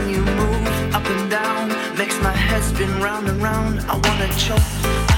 When 0.00 0.10
you 0.14 0.22
move 0.40 0.94
up 0.94 1.04
and 1.04 1.30
down. 1.30 1.68
Makes 1.96 2.18
my 2.22 2.32
head 2.32 2.62
spin 2.62 2.90
round 3.00 3.28
and 3.28 3.40
round. 3.42 3.80
I 3.92 3.94
wanna 4.06 4.28
choke 4.46 4.70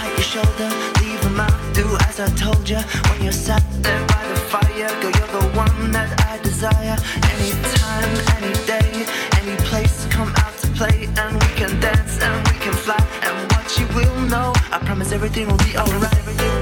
at 0.02 0.10
your 0.18 0.28
shoulder, 0.34 0.70
leave 1.00 1.22
a 1.24 1.30
mark, 1.30 1.56
do 1.72 1.86
as 2.08 2.18
I 2.20 2.28
told 2.44 2.68
you. 2.68 2.80
When 3.08 3.22
you're 3.22 3.40
sat 3.46 3.64
there 3.86 4.04
by 4.14 4.22
the 4.32 4.38
fire, 4.52 4.90
girl, 5.00 5.12
you're 5.18 5.34
the 5.40 5.46
one 5.64 5.92
that 5.92 6.10
I 6.30 6.38
desire. 6.42 6.96
Anytime, 7.34 8.12
any 8.36 8.54
day, 8.72 8.90
any 9.40 9.56
place, 9.70 10.06
come 10.10 10.32
out 10.42 10.54
to 10.62 10.68
play, 10.78 11.08
and 11.20 11.32
we 11.42 11.48
can 11.60 11.72
dance 11.80 12.14
and 12.26 12.36
we 12.48 12.56
can 12.64 12.74
fly. 12.84 13.02
And 13.26 13.36
what 13.52 13.68
you 13.78 13.86
will 13.96 14.18
know, 14.32 14.52
I 14.74 14.78
promise. 14.86 15.12
Everything 15.12 15.46
will 15.48 15.62
be 15.68 15.76
alright. 15.76 16.61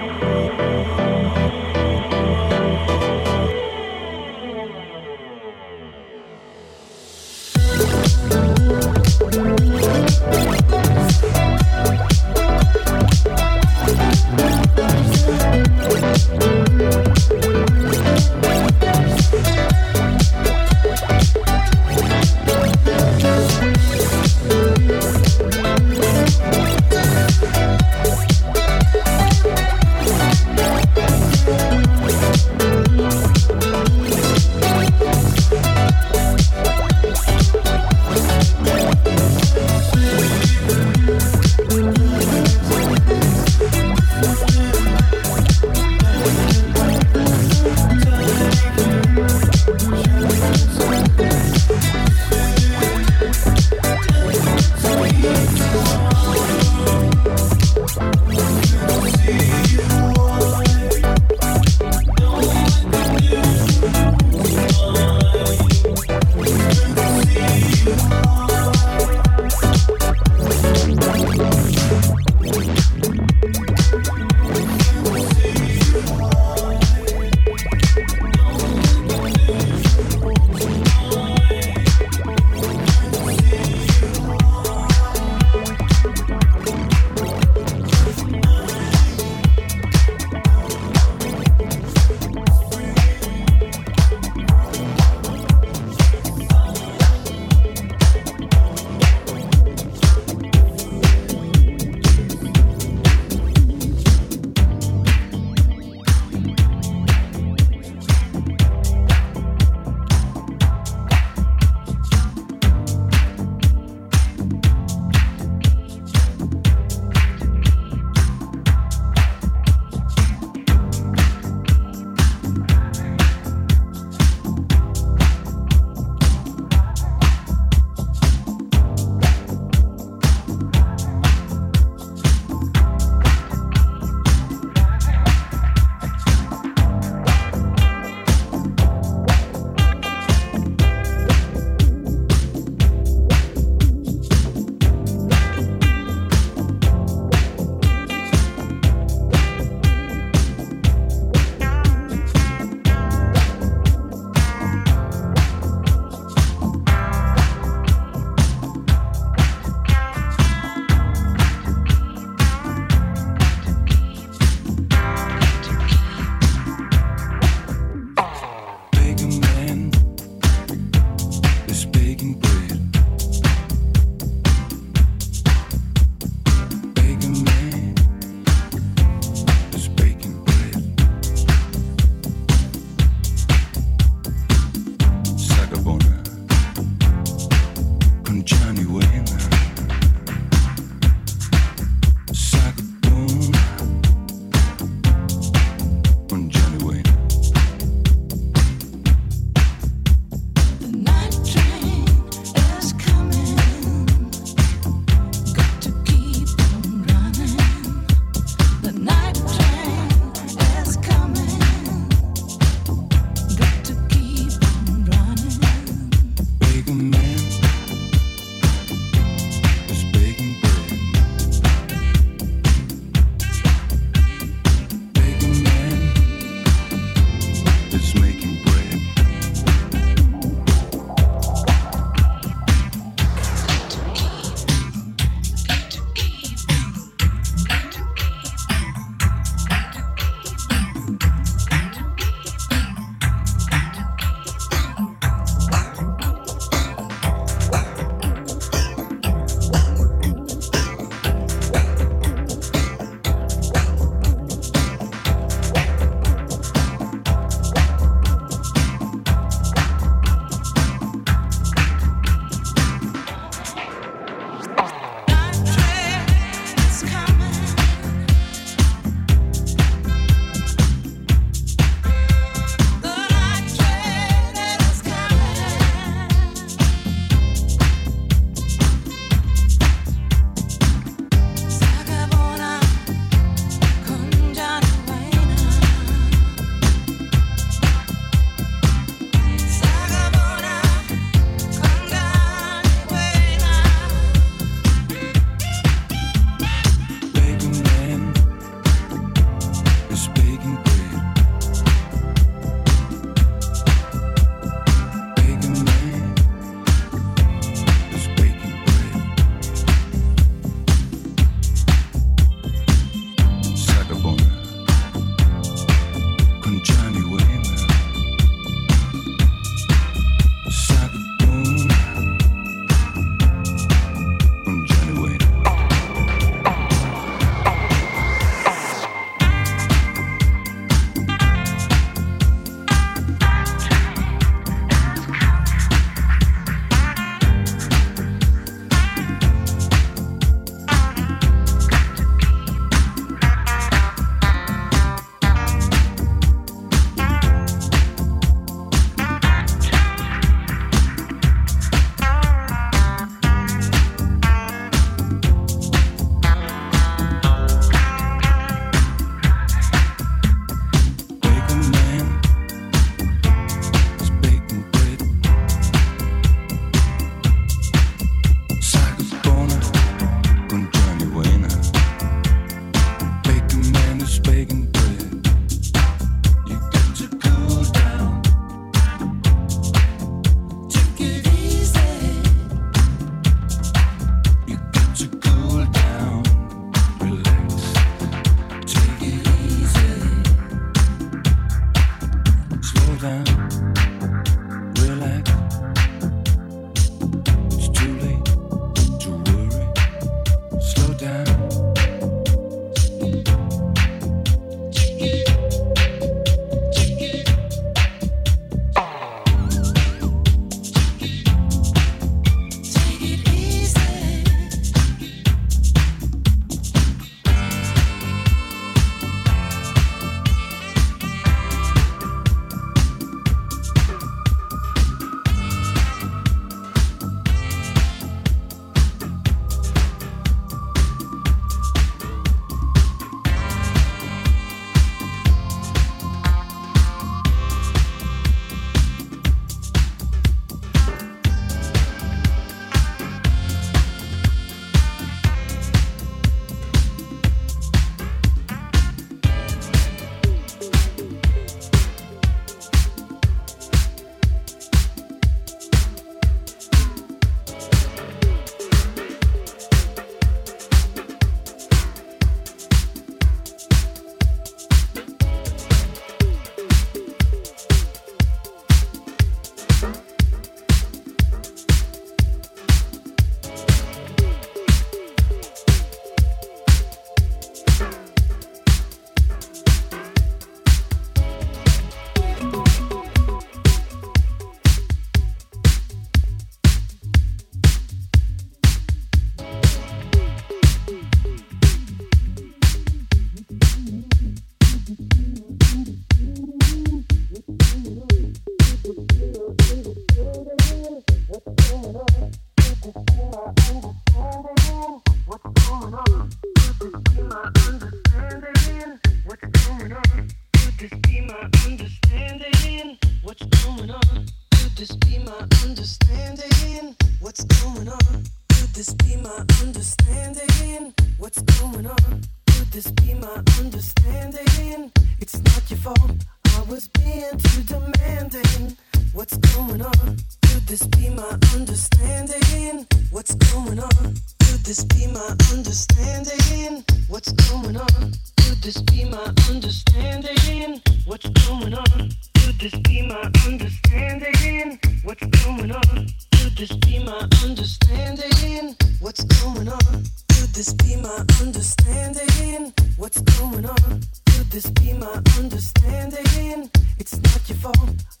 this 530.91 531.07
be 531.07 531.29
my 531.29 531.57
understanding? 531.73 533.07
What's 533.31 533.55
going 533.55 533.97
on? 533.97 534.35
Could 534.59 534.83
this 534.83 535.05
be 535.05 535.25
my 535.27 535.55
understanding? 535.71 537.05
What's 537.29 537.53
going 537.53 537.95
on? 537.95 538.33
Could 538.57 538.81
this 538.83 539.01
be 539.03 539.23
my 539.23 539.53
understanding? 539.69 541.01
What's 541.23 541.47
going 541.47 541.93
on? 541.93 542.29
Could 542.55 542.77
this 542.77 542.93
be 543.07 543.21
my 543.21 543.49
understanding? 543.65 544.99
What's 545.23 545.45
going 545.63 545.91
on? 545.93 546.27
Could 546.59 546.75
this 546.75 546.91
be 547.05 547.23
my 547.23 547.47
understanding? 547.63 548.95
What's 549.21 549.45
going 549.45 549.87
on? 549.87 550.23
Could 550.49 550.73
this 550.75 550.93
be 550.93 551.15
my 551.15 551.45
understanding? 551.61 552.93
What's 553.15 553.39
going 553.39 553.85
on? 553.85 554.21
Could 554.45 554.69
this 554.69 554.89
be 554.89 555.13
my 555.13 555.41
understanding? 555.57 556.91
It's 557.17 557.37
not 557.37 557.69
your 557.69 557.77
fault. 557.77 558.40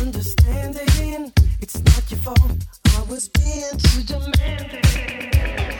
Understanding, 0.00 1.32
It's 1.60 1.78
not 1.82 2.10
your 2.10 2.20
fault. 2.20 2.52
I 2.86 3.02
was 3.10 3.28
being 3.28 3.76
too 3.78 4.02
demanding. 4.02 5.75